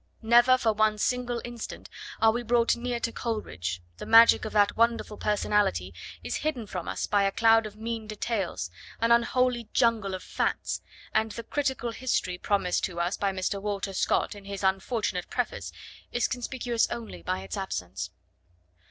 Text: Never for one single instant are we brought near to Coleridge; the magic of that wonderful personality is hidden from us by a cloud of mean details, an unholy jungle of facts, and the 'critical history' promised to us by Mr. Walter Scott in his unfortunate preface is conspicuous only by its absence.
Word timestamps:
Never 0.23 0.57
for 0.57 0.73
one 0.73 0.97
single 0.97 1.43
instant 1.45 1.87
are 2.19 2.31
we 2.31 2.41
brought 2.41 2.75
near 2.75 2.99
to 2.99 3.11
Coleridge; 3.11 3.83
the 3.97 4.05
magic 4.07 4.45
of 4.45 4.53
that 4.53 4.75
wonderful 4.75 5.15
personality 5.15 5.93
is 6.23 6.37
hidden 6.37 6.65
from 6.65 6.87
us 6.87 7.05
by 7.05 7.21
a 7.21 7.31
cloud 7.31 7.67
of 7.67 7.75
mean 7.75 8.07
details, 8.07 8.71
an 8.99 9.11
unholy 9.11 9.69
jungle 9.73 10.15
of 10.15 10.23
facts, 10.23 10.81
and 11.13 11.33
the 11.33 11.43
'critical 11.43 11.91
history' 11.91 12.39
promised 12.39 12.83
to 12.85 12.99
us 12.99 13.15
by 13.15 13.31
Mr. 13.31 13.61
Walter 13.61 13.93
Scott 13.93 14.33
in 14.33 14.45
his 14.45 14.63
unfortunate 14.63 15.29
preface 15.29 15.71
is 16.11 16.27
conspicuous 16.27 16.89
only 16.89 17.21
by 17.21 17.41
its 17.41 17.55
absence. 17.55 18.09